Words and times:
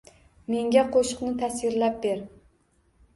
Menga 0.53 0.83
qo‘shiqni 0.95 1.33
tasvirlab 1.41 1.99
ber 2.07 2.25